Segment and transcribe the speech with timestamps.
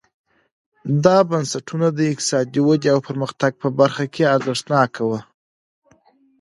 [1.03, 5.19] دا بنسټونه د اقتصادي ودې او پرمختګ په برخه کې ارزښتناک وو.